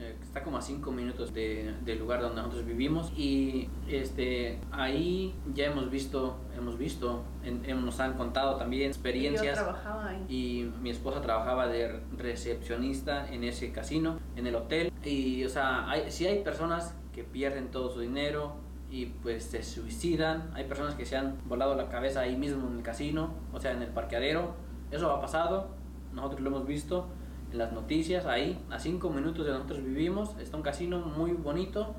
Eh, 0.01 0.17
que 0.19 0.25
está 0.25 0.43
como 0.43 0.57
a 0.57 0.63
5 0.63 0.91
minutos 0.93 1.33
de- 1.35 1.75
del 1.85 1.99
lugar 1.99 2.21
donde 2.23 2.37
nosotros 2.41 2.65
vivimos 2.67 3.13
y 3.17 3.69
este 3.89 4.59
ahí 4.73 5.35
ya 5.55 5.67
hemos 5.67 5.91
visto 5.91 6.39
hemos 6.57 6.79
visto 6.79 7.23
en- 7.45 7.63
en- 7.65 7.85
nos 7.85 8.01
han 8.01 8.15
contado 8.15 8.57
también 8.57 8.85
yo 8.85 8.89
experiencias 8.89 9.55
trabajaba 9.59 10.09
ahí. 10.09 10.25
y 10.29 10.73
mi 10.81 10.91
esposa 10.91 11.21
trabajaba 11.21 11.67
de 11.69 12.01
recepcionista 12.17 13.31
en 13.33 13.45
ese 13.45 13.73
casino, 13.73 14.19
en 14.37 14.47
el 14.47 14.55
hotel. 14.55 14.91
Y, 15.05 15.45
o 15.45 15.49
sea, 15.49 15.89
hay, 15.91 16.11
sí 16.11 16.27
hay 16.27 16.43
personas 16.43 16.95
que 17.13 17.23
pierden 17.25 17.71
todo 17.71 17.91
su 17.91 18.01
dinero 18.01 18.55
y 18.91 19.07
pues 19.07 19.45
se 19.45 19.63
suicidan. 19.63 20.51
Hay 20.55 20.65
personas 20.65 20.95
que 20.95 21.07
se 21.07 21.17
han 21.17 21.37
volado 21.47 21.75
la 21.75 21.89
cabeza 21.89 22.21
ahí 22.21 22.37
mismo 22.37 22.69
en 22.69 22.77
el 22.79 22.83
casino, 22.83 23.35
o 23.53 23.61
sea, 23.61 23.73
en 23.73 23.83
el 23.83 23.89
parqueadero. 23.91 24.55
Eso 24.91 25.11
ha 25.11 25.21
pasado, 25.21 25.69
nosotros 26.13 26.41
lo 26.41 26.49
hemos 26.49 26.67
visto 26.67 27.07
las 27.53 27.73
noticias, 27.73 28.27
ahí, 28.27 28.63
a 28.71 28.79
cinco 28.79 29.11
minutos 29.11 29.45
de 29.47 29.53
nosotros 29.53 29.83
vivimos. 29.85 30.37
Está 30.39 30.57
un 30.57 30.63
casino 30.63 30.99
muy 30.99 31.33
bonito, 31.33 31.95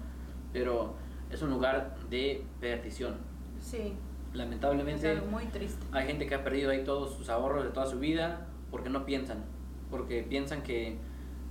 pero 0.53 0.95
es 1.29 1.41
un 1.41 1.49
lugar 1.49 1.95
de 2.09 2.45
perdición. 2.59 3.15
Sí, 3.59 3.93
es 4.31 4.37
Lamentablemente... 4.37 5.09
algo 5.09 5.27
muy 5.27 5.45
triste. 5.45 5.85
Hay 5.91 6.07
gente 6.07 6.25
que 6.27 6.35
ha 6.35 6.43
perdido 6.43 6.71
ahí 6.71 6.83
todos 6.83 7.15
sus 7.15 7.29
ahorros 7.29 7.63
de 7.63 7.69
toda 7.71 7.85
su 7.85 7.99
vida 7.99 8.47
porque 8.69 8.89
no 8.89 9.05
piensan, 9.05 9.43
porque 9.89 10.23
piensan 10.23 10.63
que, 10.63 10.97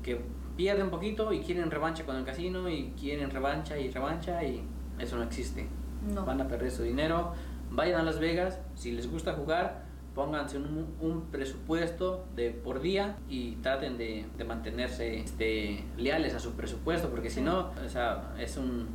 que 0.03 0.21
pierden 0.57 0.85
un 0.85 0.91
poquito 0.91 1.33
y 1.33 1.41
quieren 1.41 1.71
revancha 1.71 2.05
con 2.05 2.17
el 2.17 2.25
casino 2.25 2.69
y 2.69 2.93
quieren 2.99 3.31
revancha 3.31 3.79
y 3.79 3.91
revancha 3.91 4.43
y 4.43 4.63
eso 4.99 5.17
no 5.17 5.23
existe. 5.23 5.69
No. 6.15 6.25
Van 6.25 6.41
a 6.41 6.49
perder 6.49 6.71
su 6.71 6.83
dinero, 6.83 7.35
vayan 7.71 8.01
a 8.01 8.03
Las 8.03 8.19
Vegas, 8.19 8.59
si 8.75 8.93
les 8.93 9.11
gusta 9.11 9.35
jugar, 9.35 9.85
pónganse 10.21 10.59
un, 10.59 10.87
un 11.01 11.23
presupuesto 11.31 12.27
de 12.37 12.51
por 12.51 12.83
día 12.83 13.17
y 13.27 13.53
traten 13.63 13.97
de, 13.97 14.27
de 14.37 14.45
mantenerse 14.45 15.19
este, 15.19 15.83
leales 15.97 16.35
a 16.35 16.39
su 16.39 16.53
presupuesto 16.53 17.09
porque 17.09 17.31
si 17.31 17.41
no, 17.41 17.71
o 17.83 17.89
sea, 17.89 18.35
es 18.39 18.59
un, 18.59 18.87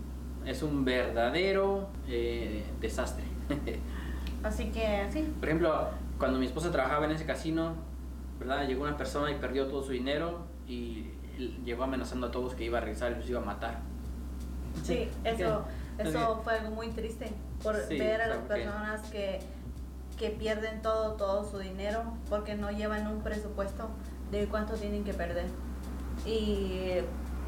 es 0.46 0.62
un 0.62 0.86
verdadero 0.86 1.90
eh, 2.08 2.64
desastre. 2.80 3.24
Así 4.44 4.66
que 4.66 5.08
sí, 5.12 5.28
Por 5.40 5.50
ejemplo, 5.50 5.88
cuando 6.20 6.38
mi 6.38 6.46
esposa 6.46 6.72
trabajaba 6.72 7.06
en 7.06 7.12
ese 7.14 7.26
casino, 7.26 7.74
¿verdad? 8.40 8.68
Llegó 8.68 8.84
una 8.84 8.96
persona 8.96 9.32
y 9.32 9.36
perdió 9.36 9.66
todo 9.66 9.82
su 9.82 9.94
dinero 9.94 10.46
y 10.68 11.08
llegó 11.66 11.86
amenazando 11.86 12.28
a 12.28 12.32
todos 12.32 12.54
que 12.54 12.66
iba 12.66 12.78
a 12.78 12.82
regresar 12.82 13.14
y 13.14 13.16
los 13.16 13.28
iba 13.28 13.42
a 13.42 13.46
matar. 13.46 13.80
sí, 14.84 15.10
eso, 15.24 15.66
Es 15.98 16.10
eso 16.10 16.40
fue 16.44 16.54
algo 16.60 16.76
muy 16.76 16.90
triste 16.90 17.32
por 17.64 17.76
Sí, 17.78 17.98
ver 17.98 18.22
a 18.22 18.28
las 18.28 18.38
personas 18.44 19.02
que, 19.10 19.40
que 20.18 20.30
pierden 20.30 20.82
todo, 20.82 21.14
todo 21.14 21.50
su 21.50 21.58
dinero 21.60 22.04
porque 22.30 22.56
no 22.56 22.72
llevan 22.72 23.08
un 23.08 23.22
presupuesto 23.22 23.90
de 24.32 24.48
cuánto 24.48 24.74
tienen 24.76 25.04
que 25.04 25.14
perder. 25.14 25.48
Y 26.26 26.98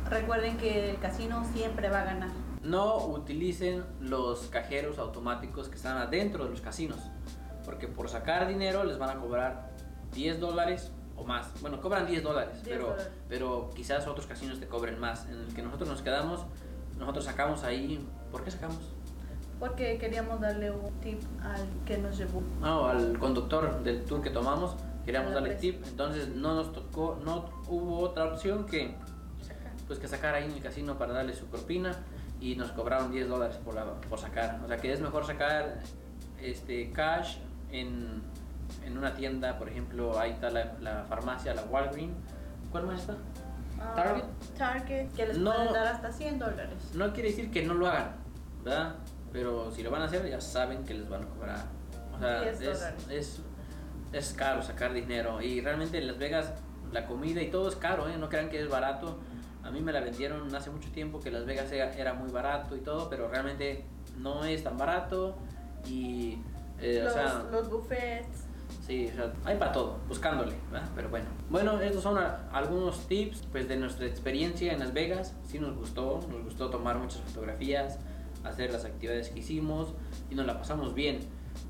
recuerden 0.09 0.57
que 0.57 0.91
el 0.91 0.99
casino 0.99 1.45
siempre 1.53 1.89
va 1.89 2.01
a 2.01 2.05
ganar. 2.05 2.29
No 2.61 2.97
utilicen 2.97 3.85
los 3.99 4.47
cajeros 4.47 4.99
automáticos 4.99 5.69
que 5.69 5.75
están 5.75 5.97
adentro 5.97 6.43
de 6.43 6.49
los 6.51 6.61
casinos, 6.61 6.99
porque 7.65 7.87
por 7.87 8.09
sacar 8.09 8.47
dinero 8.47 8.83
les 8.83 8.97
van 8.97 9.17
a 9.17 9.19
cobrar 9.21 9.71
10 10.13 10.39
dólares 10.39 10.91
o 11.15 11.23
más. 11.23 11.61
Bueno, 11.61 11.81
cobran 11.81 12.05
10 12.05 12.23
dólares, 12.23 12.63
10 12.63 12.67
pero, 12.67 12.89
dólares. 12.89 13.11
pero 13.29 13.69
quizás 13.73 14.05
otros 14.07 14.27
casinos 14.27 14.59
te 14.59 14.67
cobren 14.67 14.99
más. 14.99 15.25
En 15.27 15.39
el 15.39 15.53
que 15.53 15.61
nosotros 15.61 15.89
nos 15.89 16.01
quedamos, 16.01 16.41
nosotros 16.97 17.25
sacamos 17.25 17.63
ahí. 17.63 18.05
¿Por 18.31 18.43
qué 18.43 18.51
sacamos? 18.51 18.96
Porque 19.59 19.97
queríamos 19.97 20.39
darle 20.39 20.69
un 20.71 20.91
tip 21.01 21.19
al 21.41 21.65
que 21.85 21.97
nos 21.97 22.17
llevó. 22.17 22.41
No, 22.61 22.85
al 22.87 23.17
conductor 23.17 23.81
del 23.83 24.03
tour 24.05 24.21
que 24.21 24.29
tomamos, 24.29 24.75
queríamos 25.05 25.33
darle 25.33 25.49
presa. 25.49 25.61
tip, 25.61 25.83
entonces 25.87 26.29
no 26.29 26.53
nos 26.55 26.71
tocó, 26.73 27.19
no 27.23 27.49
hubo 27.67 27.99
otra 27.99 28.25
opción 28.25 28.65
que 28.65 28.93
pues 29.87 29.99
que 29.99 30.07
sacar 30.07 30.35
ahí 30.35 30.43
en 30.43 30.51
el 30.51 30.61
casino 30.61 30.97
para 30.97 31.13
darle 31.13 31.33
su 31.33 31.45
propina 31.45 31.95
y 32.41 32.55
nos 32.57 32.71
cobraron 32.73 33.09
10 33.11 33.29
dólares 33.29 33.57
por, 33.63 33.73
la, 33.73 33.85
por 34.09 34.19
sacar. 34.19 34.59
O 34.63 34.67
sea 34.67 34.77
que 34.77 34.91
es 34.91 34.99
mejor 34.99 35.25
sacar 35.25 35.79
este 36.41 36.91
cash 36.91 37.37
en, 37.71 38.21
en 38.85 38.97
una 38.97 39.13
tienda, 39.15 39.57
por 39.57 39.69
ejemplo, 39.69 40.19
ahí 40.19 40.31
está 40.31 40.49
la, 40.49 40.73
la 40.81 41.05
farmacia, 41.07 41.53
la 41.55 41.63
Walgreens. 41.63 42.13
¿Cuál 42.71 42.85
más 42.85 42.99
está? 42.99 43.15
Ah, 43.79 43.93
Target. 43.95 44.23
Target, 44.57 45.07
que 45.15 45.25
les 45.27 45.37
No. 45.37 45.53
pueden 45.53 45.71
dar 45.73 45.87
hasta 45.87 46.11
100 46.11 46.37
dólares. 46.39 46.91
No 46.93 47.13
quiere 47.13 47.29
decir 47.29 47.49
que 47.49 47.63
no 47.65 47.73
lo 47.73 47.87
hagan, 47.87 48.11
¿verdad? 48.65 48.95
Pero 49.37 49.69
si 49.71 49.83
lo 49.83 49.91
van 49.91 50.01
a 50.01 50.05
hacer, 50.05 50.27
ya 50.27 50.41
saben 50.41 50.83
que 50.83 50.95
les 50.95 51.07
van 51.07 51.21
a 51.21 51.25
cobrar. 51.27 51.65
O 52.15 52.19
sea, 52.19 52.41
10 52.41 52.61
es, 52.61 52.83
es, 53.11 53.39
es 54.11 54.33
caro 54.33 54.63
sacar 54.63 54.93
dinero. 54.93 55.39
Y 55.43 55.61
realmente 55.61 55.99
en 55.99 56.07
Las 56.07 56.17
Vegas 56.17 56.53
la 56.91 57.05
comida 57.05 57.39
y 57.43 57.51
todo 57.51 57.69
es 57.69 57.75
caro, 57.75 58.09
¿eh? 58.09 58.17
No 58.17 58.29
crean 58.29 58.49
que 58.49 58.59
es 58.59 58.67
barato. 58.67 59.19
A 59.63 59.69
mí 59.69 59.79
me 59.79 59.91
la 59.91 59.99
vendieron 59.99 60.53
hace 60.55 60.71
mucho 60.71 60.89
tiempo 60.91 61.19
que 61.19 61.29
Las 61.29 61.45
Vegas 61.45 61.71
era, 61.71 61.93
era 61.93 62.13
muy 62.15 62.31
barato 62.31 62.75
y 62.75 62.79
todo, 62.79 63.09
pero 63.11 63.27
realmente 63.27 63.85
no 64.17 64.43
es 64.43 64.63
tan 64.63 64.75
barato. 64.75 65.35
Y, 65.85 66.39
eh, 66.79 67.01
los, 67.03 67.11
o 67.11 67.13
sea, 67.13 67.45
los 67.51 67.69
buffets. 67.69 68.45
Sí, 68.87 69.07
o 69.13 69.15
sea, 69.15 69.33
hay 69.45 69.57
para 69.57 69.71
todo, 69.71 69.97
buscándole, 70.07 70.53
¿verdad? 70.71 70.87
Pero 70.95 71.09
bueno. 71.09 71.27
Bueno, 71.51 71.79
estos 71.79 72.01
son 72.01 72.17
a- 72.17 72.49
algunos 72.51 73.07
tips 73.07 73.43
pues, 73.51 73.67
de 73.67 73.77
nuestra 73.77 74.07
experiencia 74.07 74.73
en 74.73 74.79
Las 74.79 74.93
Vegas. 74.93 75.35
Sí 75.45 75.59
nos 75.59 75.75
gustó, 75.75 76.21
nos 76.27 76.43
gustó 76.43 76.71
tomar 76.71 76.97
muchas 76.97 77.19
fotografías, 77.21 77.99
hacer 78.43 78.71
las 78.71 78.85
actividades 78.85 79.29
que 79.29 79.39
hicimos 79.39 79.93
y 80.29 80.35
nos 80.35 80.45
la 80.45 80.57
pasamos 80.57 80.93
bien. 80.93 81.19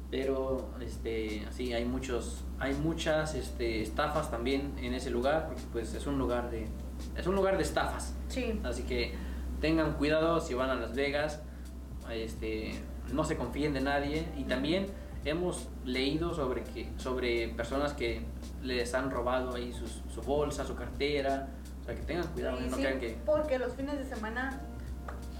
Pero 0.09 0.69
este, 0.81 1.45
sí, 1.51 1.73
hay 1.73 1.83
muchos, 1.85 2.43
hay 2.59 2.73
muchas 2.73 3.35
este, 3.35 3.81
estafas 3.81 4.31
también 4.31 4.73
en 4.81 4.93
ese 4.93 5.09
lugar, 5.09 5.47
porque 5.47 5.61
pues 5.73 5.93
es 5.93 6.07
un 6.07 6.17
lugar 6.17 6.49
de, 6.49 6.67
es 7.17 7.27
un 7.27 7.35
lugar 7.35 7.57
de 7.57 7.63
estafas. 7.63 8.13
Sí. 8.29 8.59
Así 8.63 8.83
que 8.83 9.13
tengan 9.59 9.93
cuidado 9.93 10.39
si 10.39 10.53
van 10.53 10.69
a 10.69 10.75
Las 10.75 10.93
Vegas, 10.95 11.41
este, 12.11 12.79
no 13.11 13.23
se 13.25 13.35
confíen 13.35 13.73
de 13.73 13.81
nadie 13.81 14.25
y 14.37 14.43
también 14.43 14.87
hemos 15.25 15.67
leído 15.83 16.33
sobre 16.33 16.63
que 16.63 16.89
sobre 16.97 17.49
personas 17.49 17.93
que 17.93 18.21
les 18.63 18.93
han 18.93 19.11
robado 19.11 19.55
ahí 19.55 19.73
sus- 19.73 20.01
su 20.13 20.21
bolsa, 20.21 20.63
su 20.65 20.75
cartera, 20.75 21.49
o 21.81 21.85
sea 21.85 21.95
que 21.95 22.01
tengan 22.03 22.27
cuidado, 22.27 22.59
Y 22.61 22.69
no 22.69 22.77
sí, 22.77 22.81
crean 22.81 22.99
que 22.99 23.17
Porque 23.25 23.59
los 23.59 23.73
fines 23.73 23.97
de 23.97 24.05
semana 24.05 24.61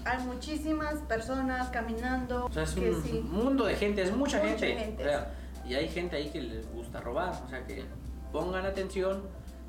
hay 0.04 0.24
muchísimas 0.24 0.94
personas 1.02 1.68
caminando. 1.70 2.46
o 2.46 2.52
sea, 2.52 2.62
es 2.64 2.72
que 2.72 2.90
un 2.90 3.02
sí. 3.02 3.20
mundo 3.28 3.64
de 3.64 3.76
gente, 3.76 4.02
es 4.02 4.10
mucha, 4.14 4.38
Mucha 4.38 4.48
gente, 4.48 4.76
gente. 4.76 5.02
o 5.02 5.06
sea, 5.08 5.34
y 5.66 5.74
hay 5.74 5.88
gente 5.88 6.16
ahí 6.16 6.30
que 6.30 6.40
les 6.40 6.70
gusta 6.72 7.00
robar, 7.00 7.42
o 7.44 7.48
sea 7.48 7.66
que 7.66 7.84
pongan 8.32 8.64
atención 8.66 9.22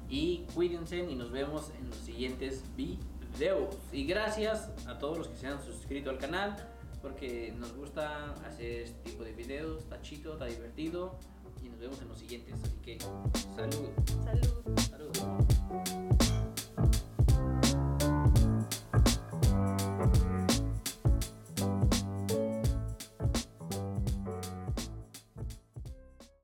y 0.09 0.45
cuídense 0.55 0.97
y 1.09 1.15
nos 1.15 1.31
vemos 1.31 1.71
en 1.79 1.87
los 1.89 1.97
siguientes 1.97 2.63
videos. 2.75 3.75
Y 3.91 4.05
gracias 4.05 4.69
a 4.87 4.97
todos 4.97 5.17
los 5.17 5.27
que 5.27 5.37
se 5.37 5.47
han 5.47 5.61
suscrito 5.63 6.09
al 6.09 6.17
canal 6.17 6.55
porque 7.01 7.53
nos 7.57 7.73
gusta 7.75 8.33
hacer 8.47 8.81
este 8.81 9.09
tipo 9.09 9.23
de 9.23 9.31
videos, 9.33 9.83
está 9.83 10.01
chido, 10.01 10.33
está 10.33 10.45
divertido 10.45 11.15
y 11.63 11.69
nos 11.69 11.79
vemos 11.79 12.01
en 12.01 12.07
los 12.09 12.17
siguientes. 12.17 12.55
Así 12.63 12.77
que 12.83 12.97
salud, 13.55 13.89
Salud. 14.23 14.79
salud. 14.89 16.15